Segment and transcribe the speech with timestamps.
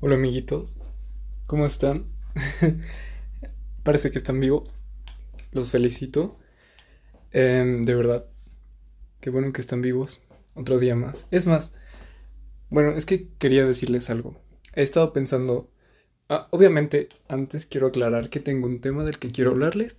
[0.00, 0.80] Hola amiguitos,
[1.46, 2.04] ¿cómo están?
[3.82, 4.72] Parece que están vivos.
[5.50, 6.38] Los felicito.
[7.32, 8.24] Em, de verdad,
[9.20, 10.22] qué bueno que están vivos.
[10.54, 11.26] Otro día más.
[11.32, 11.74] Es más,
[12.70, 14.40] bueno, es que quería decirles algo.
[14.76, 15.68] He estado pensando...
[16.28, 19.96] Ah, obviamente, antes quiero aclarar que tengo un tema del que quiero hablarles.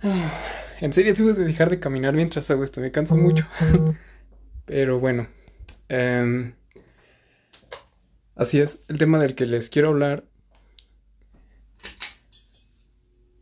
[0.80, 2.80] en serio, tengo de dejar de caminar mientras hago esto.
[2.80, 3.46] Me canso mucho.
[4.64, 5.28] Pero bueno.
[5.90, 6.54] Eh,
[8.40, 10.24] Así es, el tema del que les quiero hablar.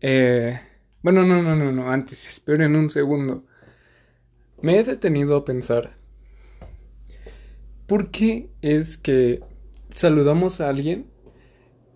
[0.00, 0.58] Eh,
[1.02, 3.44] bueno, no, no, no, no, antes, esperen un segundo.
[4.60, 5.94] Me he detenido a pensar.
[7.86, 9.40] ¿Por qué es que
[9.88, 11.06] saludamos a alguien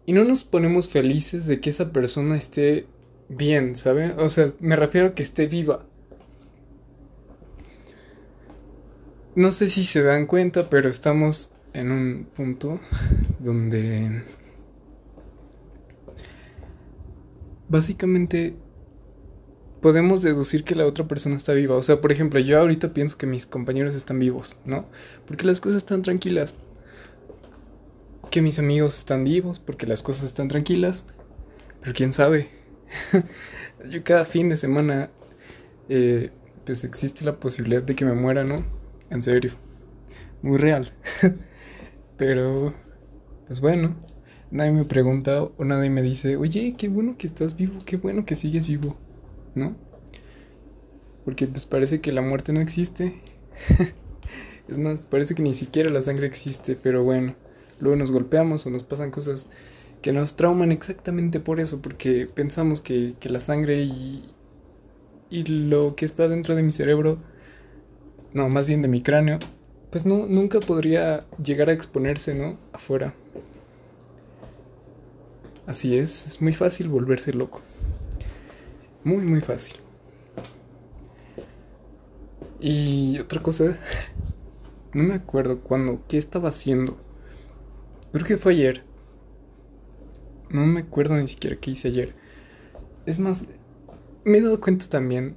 [0.07, 2.87] y no nos ponemos felices de que esa persona esté
[3.29, 4.17] bien, ¿saben?
[4.21, 5.85] O sea, me refiero a que esté viva.
[9.35, 12.81] No sé si se dan cuenta, pero estamos en un punto
[13.39, 14.23] donde
[17.69, 18.55] básicamente
[19.81, 21.77] podemos deducir que la otra persona está viva.
[21.77, 24.87] O sea, por ejemplo, yo ahorita pienso que mis compañeros están vivos, ¿no?
[25.27, 26.57] Porque las cosas están tranquilas.
[28.31, 31.05] Que mis amigos están vivos porque las cosas están tranquilas.
[31.81, 32.49] Pero quién sabe.
[33.91, 35.11] yo cada fin de semana,
[35.89, 36.31] eh,
[36.65, 38.65] pues existe la posibilidad de que me muera, ¿no?
[39.11, 39.53] En serio.
[40.43, 40.93] Muy real.
[42.25, 42.73] Pero,
[43.49, 43.97] pues bueno,
[44.53, 48.25] nadie me pregunta o nadie me dice, oye, qué bueno que estás vivo, qué bueno
[48.25, 48.97] que sigues vivo,
[49.57, 49.75] ¿no?
[51.25, 53.21] Porque pues parece que la muerte no existe.
[54.69, 57.35] es más, parece que ni siquiera la sangre existe, pero bueno,
[57.81, 59.49] luego nos golpeamos o nos pasan cosas
[60.01, 64.33] que nos trauman exactamente por eso, porque pensamos que, que la sangre y,
[65.29, 67.19] y lo que está dentro de mi cerebro,
[68.33, 69.41] no, más bien de mi cráneo,
[69.93, 72.57] pues no, nunca podría llegar a exponerse, ¿no?
[72.73, 73.15] Afuera.
[75.67, 77.61] Así es, es muy fácil volverse loco.
[79.05, 79.77] Muy, muy fácil.
[82.59, 83.77] Y otra cosa,
[84.95, 86.97] no me acuerdo cuándo, qué estaba haciendo.
[88.13, 88.85] Creo que fue ayer.
[90.49, 92.15] No me acuerdo ni siquiera qué hice ayer.
[93.05, 93.47] Es más,
[94.25, 95.37] me he dado cuenta también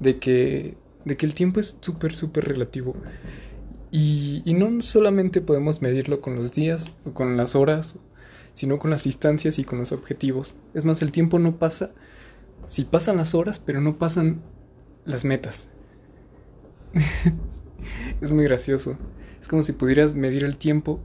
[0.00, 2.94] de que de que el tiempo es súper, súper relativo.
[3.90, 7.98] Y, no solamente podemos medirlo con los días o con las horas,
[8.54, 10.56] sino con las distancias y con los objetivos.
[10.72, 11.90] Es más, el tiempo no pasa,
[12.68, 14.40] si pasan las horas, pero no pasan
[15.04, 15.68] las metas.
[18.20, 18.96] es muy gracioso.
[19.40, 21.00] Es como si pudieras medir el tiempo,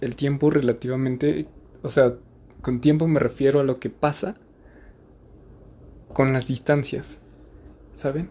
[0.00, 1.46] el tiempo relativamente,
[1.82, 2.14] o sea,
[2.60, 4.34] con tiempo me refiero a lo que pasa
[6.12, 7.20] con las distancias,
[7.94, 8.30] ¿saben?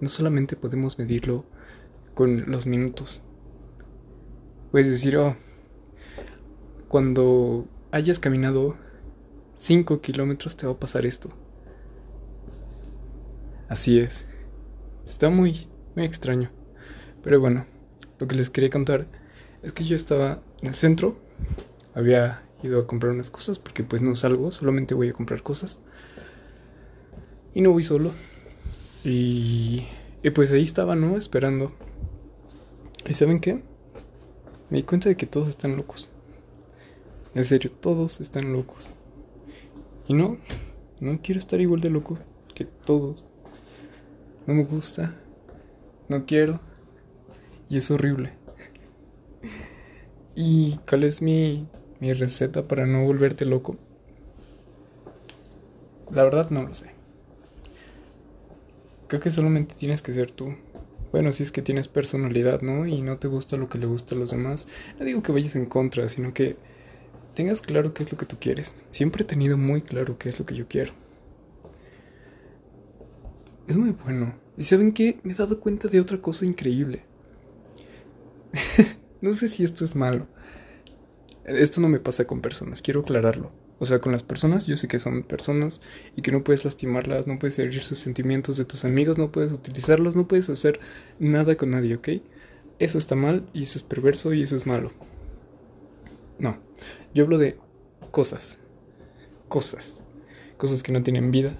[0.00, 1.44] No solamente podemos medirlo
[2.14, 3.22] con los minutos.
[4.70, 5.36] Puedes decir, oh,
[6.88, 8.76] cuando hayas caminado
[9.56, 11.30] 5 kilómetros te va a pasar esto.
[13.68, 14.26] Así es.
[15.06, 16.50] Está muy, muy extraño.
[17.22, 17.66] Pero bueno,
[18.18, 19.06] lo que les quería contar
[19.62, 21.18] es que yo estaba en el centro.
[21.94, 25.80] Había ido a comprar unas cosas porque pues no salgo, solamente voy a comprar cosas.
[27.54, 28.12] Y no voy solo,
[29.04, 29.86] y,
[30.34, 31.16] pues ahí estaba, ¿no?
[31.16, 31.72] Esperando.
[33.08, 33.62] ¿Y saben qué?
[34.68, 36.08] Me di cuenta de que todos están locos.
[37.34, 38.92] En serio, todos están locos.
[40.06, 40.38] Y no,
[41.00, 42.18] no quiero estar igual de loco
[42.54, 43.26] que todos.
[44.46, 45.16] No me gusta.
[46.08, 46.60] No quiero.
[47.68, 48.32] Y es horrible.
[50.34, 51.68] ¿Y cuál es mi,
[52.00, 53.76] mi receta para no volverte loco?
[56.10, 56.99] La verdad no lo sé.
[59.10, 60.54] Creo que solamente tienes que ser tú.
[61.10, 62.86] Bueno, si es que tienes personalidad, ¿no?
[62.86, 64.68] Y no te gusta lo que le gusta a los demás.
[65.00, 66.54] No digo que vayas en contra, sino que
[67.34, 68.76] tengas claro qué es lo que tú quieres.
[68.90, 70.92] Siempre he tenido muy claro qué es lo que yo quiero.
[73.66, 74.32] Es muy bueno.
[74.56, 75.18] ¿Y saben qué?
[75.24, 77.02] Me he dado cuenta de otra cosa increíble.
[79.20, 80.28] no sé si esto es malo.
[81.44, 83.50] Esto no me pasa con personas, quiero aclararlo.
[83.80, 85.80] O sea, con las personas, yo sé que son personas
[86.14, 89.52] y que no puedes lastimarlas, no puedes herir sus sentimientos de tus amigos, no puedes
[89.52, 90.78] utilizarlos, no puedes hacer
[91.18, 92.08] nada con nadie, ¿ok?
[92.78, 94.92] Eso está mal y eso es perverso y eso es malo.
[96.38, 96.58] No,
[97.14, 97.56] yo hablo de
[98.10, 98.58] cosas.
[99.48, 100.04] Cosas.
[100.58, 101.58] Cosas que no tienen vida.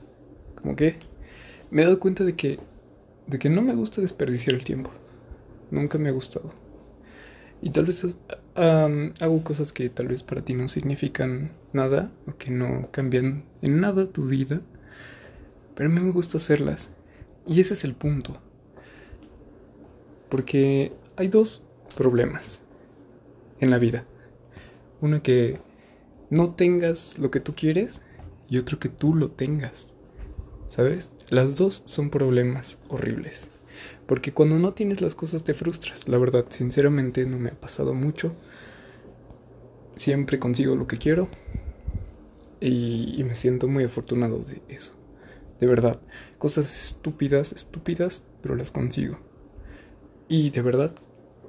[0.61, 0.96] Como que
[1.70, 2.58] me he dado cuenta de que
[3.26, 4.90] de que no me gusta desperdiciar el tiempo.
[5.70, 6.52] Nunca me ha gustado.
[7.62, 8.17] Y tal vez
[8.55, 13.81] hago cosas que tal vez para ti no significan nada o que no cambian en
[13.81, 14.61] nada tu vida,
[15.75, 16.91] pero a mí me gusta hacerlas.
[17.47, 18.35] Y ese es el punto.
[20.29, 21.62] Porque hay dos
[21.97, 22.61] problemas
[23.61, 24.05] en la vida.
[25.01, 25.59] Uno que
[26.31, 28.03] no tengas lo que tú quieres
[28.49, 29.95] y otro que tú lo tengas.
[30.67, 31.13] ¿Sabes?
[31.31, 33.51] Las dos son problemas horribles.
[34.06, 36.09] Porque cuando no tienes las cosas te frustras.
[36.09, 38.35] La verdad, sinceramente no me ha pasado mucho.
[39.97, 41.29] Siempre consigo lo que quiero.
[42.61, 44.94] Y, me siento muy afortunado de eso.
[45.59, 46.00] De verdad.
[46.38, 49.19] Cosas estúpidas, estúpidas, pero las consigo.
[50.29, 50.93] Y de verdad,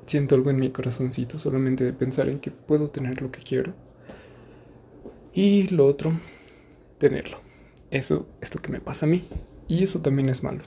[0.06, 3.74] siento algo en mi corazoncito solamente de pensar en que puedo tener lo que quiero.
[5.34, 6.12] Y lo otro,
[6.98, 7.40] tenerlo.
[7.90, 9.28] Eso es lo que me pasa a mí.
[9.68, 10.64] Y eso también es malo.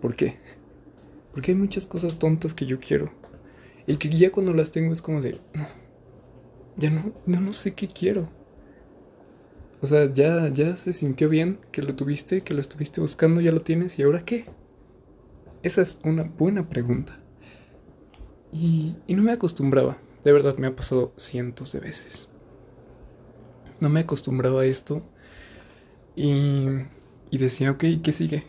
[0.00, 0.36] ¿Por qué?
[1.34, 3.12] Porque hay muchas cosas tontas que yo quiero.
[3.86, 5.40] Y que ya cuando las tengo es como de...
[5.52, 5.66] No,
[6.76, 8.28] ya no, no, no sé qué quiero.
[9.80, 13.52] O sea, ya, ya se sintió bien que lo tuviste, que lo estuviste buscando, ya
[13.52, 13.98] lo tienes.
[13.98, 14.46] ¿Y ahora qué?
[15.64, 17.18] Esa es una buena pregunta.
[18.52, 19.98] Y, y no me acostumbraba.
[20.24, 22.30] De verdad, me ha pasado cientos de veces.
[23.80, 25.02] No me acostumbraba a esto
[26.16, 26.66] y,
[27.30, 28.44] y decía, ok, ¿qué sigue?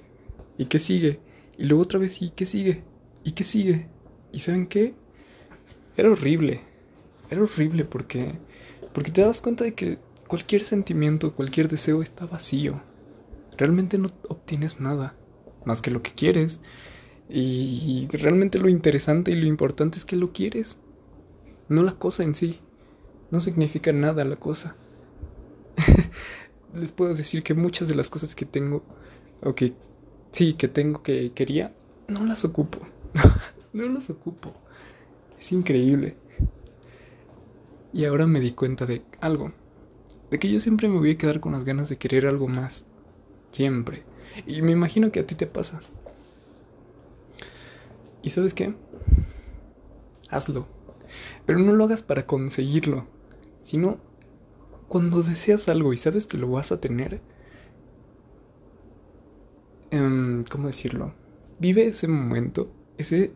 [0.58, 1.20] ¿Y qué sigue?
[1.58, 2.84] Y luego otra vez, ¿y qué sigue?
[3.24, 3.88] ¿Y qué sigue?
[4.32, 4.94] ¿Y saben qué?
[5.98, 6.60] Era horrible.
[7.30, 8.34] Era horrible porque,
[8.94, 9.98] porque te das cuenta de que
[10.28, 12.82] cualquier sentimiento, cualquier deseo está vacío.
[13.58, 15.16] Realmente no obtienes nada
[15.64, 16.60] más que lo que quieres.
[17.28, 20.80] Y realmente lo interesante y lo importante es que lo quieres.
[21.70, 22.60] No la cosa en sí.
[23.32, 24.76] No significa nada la cosa.
[26.76, 28.84] les puedo decir que muchas de las cosas que tengo,
[29.42, 29.56] o
[30.36, 31.74] sí, que tengo que quería,
[32.10, 32.80] no las ocupo.
[33.74, 34.54] no las ocupo.
[35.40, 36.18] Es increíble.
[37.94, 39.54] Y ahora me di cuenta de algo.
[40.30, 42.86] De que yo siempre me voy a quedar con las ganas de querer algo más.
[43.52, 44.04] Siempre.
[44.46, 45.80] Y me imagino que a ti te pasa.
[48.22, 48.76] ¿Y sabes qué?
[50.30, 50.68] Hazlo.
[51.46, 53.08] Pero no lo hagas para conseguirlo,
[53.62, 54.00] sino
[54.90, 57.22] cuando deseas algo y sabes que lo vas a tener,
[59.96, 61.14] em, ¿cómo decirlo?
[61.60, 63.32] Vive ese momento, ese,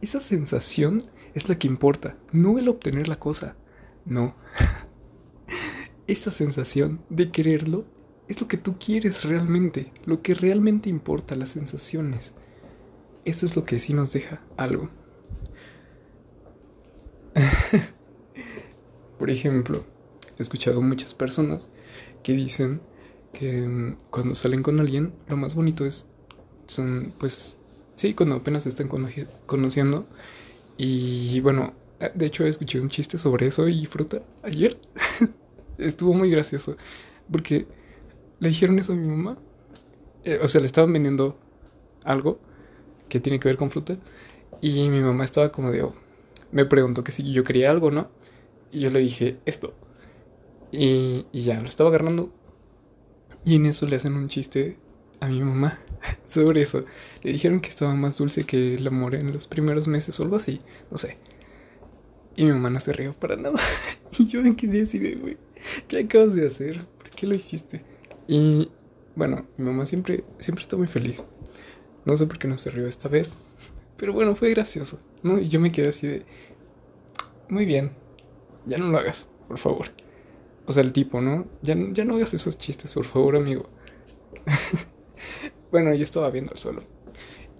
[0.00, 1.04] esa sensación
[1.34, 3.56] es la que importa, no el obtener la cosa,
[4.04, 4.34] no.
[6.06, 7.86] esa sensación de quererlo
[8.28, 12.34] es lo que tú quieres realmente, lo que realmente importa, las sensaciones.
[13.24, 14.90] Eso es lo que sí nos deja algo.
[19.18, 19.84] Por ejemplo,
[20.38, 21.70] he escuchado muchas personas
[22.22, 22.80] que dicen
[23.32, 26.08] que mm, cuando salen con alguien, lo más bonito es,
[26.66, 27.58] son, pues,
[27.94, 28.88] sí, cuando apenas están
[29.46, 30.06] conociendo.
[30.76, 34.78] Y bueno, eh, de hecho escuché un chiste sobre eso y fruta ayer.
[35.78, 36.76] Estuvo muy gracioso.
[37.30, 37.66] Porque
[38.40, 39.38] le dijeron eso a mi mamá.
[40.24, 41.36] Eh, o sea, le estaban vendiendo
[42.04, 42.40] algo
[43.08, 43.96] que tiene que ver con fruta.
[44.60, 45.94] Y mi mamá estaba como de, oh,
[46.52, 48.08] me preguntó que si yo quería algo, ¿no?
[48.70, 49.74] Y yo le dije, esto.
[50.70, 52.32] Y, ya, lo estaba agarrando.
[53.44, 54.76] Y en eso le hacen un chiste
[55.20, 55.78] a mi mamá
[56.26, 56.84] sobre eso.
[57.22, 60.36] Le dijeron que estaba más dulce que el amor en los primeros meses o algo
[60.36, 60.60] así.
[60.90, 61.18] No sé.
[62.36, 63.58] Y mi mamá no se rió para nada.
[64.18, 65.36] y yo me quedé así de, güey,
[65.88, 66.84] ¿qué acabas de hacer?
[66.98, 67.84] ¿Por qué lo hiciste?
[68.26, 68.70] Y
[69.16, 71.24] bueno, mi mamá siempre, siempre está muy feliz.
[72.04, 73.38] No sé por qué no se rió esta vez.
[73.96, 74.98] Pero bueno, fue gracioso.
[75.22, 75.38] ¿no?
[75.38, 76.22] Y yo me quedé así de,
[77.48, 77.92] muy bien,
[78.66, 79.86] ya no lo hagas, por favor.
[80.66, 81.46] O sea, el tipo, ¿no?
[81.62, 83.66] Ya, ya no hagas esos chistes, por favor, amigo.
[85.72, 86.84] bueno, yo estaba viendo el suelo.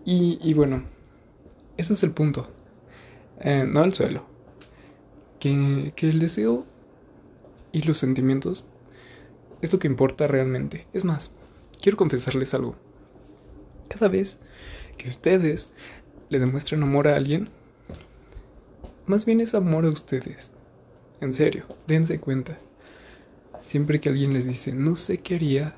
[0.04, 0.85] Y, y bueno,
[1.76, 2.47] ese es el punto.
[3.40, 4.25] Eh, no al suelo.
[5.40, 6.64] Que, que el deseo
[7.73, 8.68] y los sentimientos
[9.61, 10.87] es lo que importa realmente.
[10.92, 11.32] Es más,
[11.80, 12.76] quiero confesarles algo.
[13.88, 14.38] Cada vez
[14.97, 15.73] que ustedes
[16.28, 17.49] le demuestran amor a alguien,
[19.06, 20.52] más bien es amor a ustedes.
[21.21, 22.59] En serio, dense cuenta.
[23.62, 25.76] Siempre que alguien les dice, no sé qué haría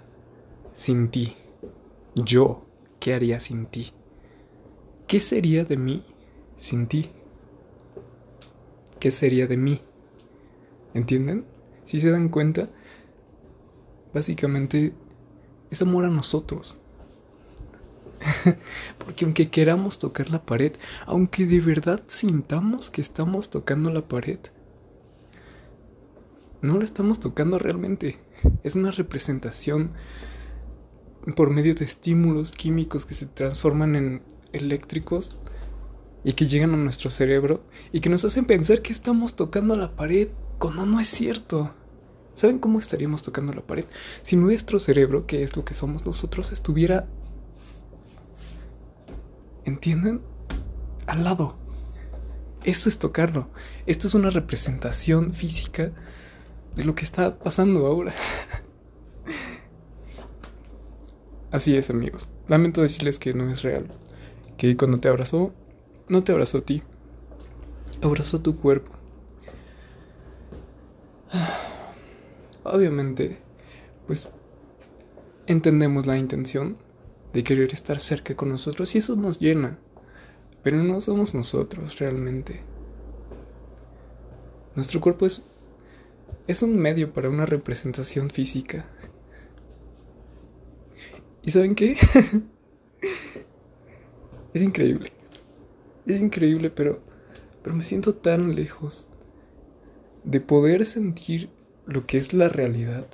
[0.75, 1.35] sin ti,
[2.15, 2.65] yo,
[2.99, 3.93] ¿qué haría sin ti?
[5.07, 6.05] ¿Qué sería de mí
[6.57, 7.11] sin ti?
[8.99, 9.81] ¿Qué sería de mí?
[10.95, 11.45] ¿Entienden?
[11.85, 12.71] Si se dan cuenta,
[14.15, 14.95] básicamente
[15.71, 16.79] es amor a nosotros.
[18.99, 20.73] Porque aunque queramos tocar la pared,
[21.07, 24.39] aunque de verdad sintamos que estamos tocando la pared,
[26.65, 28.19] no la estamos tocando realmente.
[28.63, 29.93] Es una representación
[31.37, 35.39] por medio de estímulos químicos que se transforman en eléctricos
[36.25, 39.95] y que llegan a nuestro cerebro y que nos hacen pensar que estamos tocando la
[39.95, 40.29] pared
[40.59, 41.75] cuando no es cierto.
[42.33, 43.85] ¿Saben cómo estaríamos tocando la pared?
[44.23, 47.07] Si nuestro cerebro, que es lo que somos nosotros, estuviera...
[49.65, 50.23] ¿Entienden?
[51.07, 51.57] Al lado.
[52.65, 53.51] Eso es tocarlo.
[53.87, 55.93] Esto es una representación física
[56.77, 58.13] de lo que está pasando ahora.
[61.51, 62.29] Así es, amigos.
[62.49, 63.87] Lamento decirles que no es real.
[64.57, 65.53] Que cuando te abrazó,
[66.09, 66.83] no te abrazó a ti.
[68.03, 68.91] Abrazó tu cuerpo.
[72.65, 73.39] Obviamente,
[74.07, 74.33] pues
[75.47, 76.77] entendemos la intención
[77.33, 79.79] de querer estar cerca con nosotros y eso nos llena.
[80.63, 82.63] Pero no somos nosotros realmente.
[84.75, 85.47] Nuestro cuerpo es,
[86.47, 88.87] es un medio para una representación física.
[91.43, 91.93] ¿Y saben qué?
[94.55, 95.13] es increíble.
[96.07, 97.01] Es increíble, pero,
[97.63, 99.09] pero me siento tan lejos
[100.25, 101.51] de poder sentir
[101.87, 103.07] lo que es la realidad.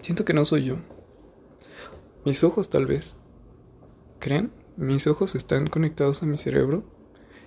[0.00, 0.76] Siento que no soy yo.
[2.24, 3.16] Mis ojos tal vez.
[4.18, 4.50] ¿Creen?
[4.76, 6.84] Mis ojos están conectados a mi cerebro.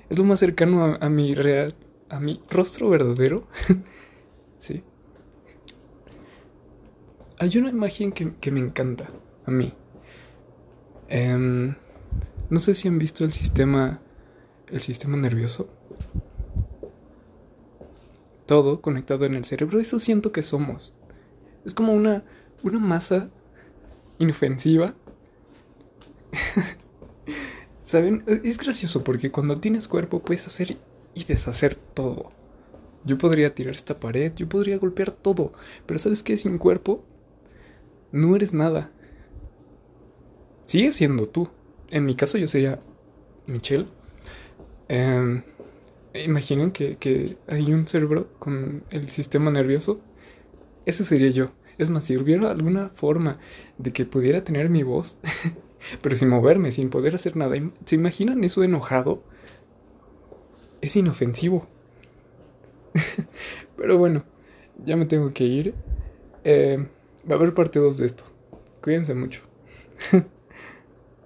[0.10, 1.76] Es lo más cercano a, mi real,
[2.10, 3.48] a mi rostro verdadero.
[4.58, 4.84] sí.
[7.38, 9.08] Hay una imagen que, me encanta
[9.46, 9.74] a mí.
[11.08, 11.76] Em,
[12.50, 14.02] no sé si han visto el sistema,
[14.68, 15.70] el sistema nervioso.
[18.46, 19.80] Todo conectado en el cerebro.
[19.80, 20.94] Eso siento que somos.
[21.66, 22.24] Es como una,
[22.64, 23.30] una masa
[24.18, 24.96] inofensiva
[27.82, 28.24] ¿Saben?
[28.28, 30.78] Es gracioso porque cuando tienes cuerpo puedes hacer
[31.14, 32.32] y deshacer todo.
[33.06, 35.54] Yo podría tirar esta pared, yo podría golpear todo,
[35.86, 36.38] pero ¿sabes qué?
[36.38, 37.04] Sin cuerpo
[38.12, 38.92] no eres nada.
[40.66, 41.50] Sigues siendo tú.
[41.90, 42.80] En mi caso yo sería
[43.48, 43.88] Michelle.
[44.88, 45.44] Em,
[46.14, 50.00] imaginen que, que hay un cerebro con el sistema nervioso.
[50.86, 51.52] Ese sería yo.
[51.78, 53.40] Es más, si hubiera alguna forma
[53.78, 55.18] de que pudiera tener mi voz,
[56.02, 59.24] pero sin moverme, sin poder hacer nada, ¿se imaginan eso enojado?
[60.82, 61.68] Es inofensivo.
[63.78, 64.24] pero bueno,
[64.86, 65.74] ya me tengo que ir.
[66.44, 66.88] Eh,
[67.30, 68.24] va a haber parte 2 de esto.
[68.82, 69.42] Cuídense mucho.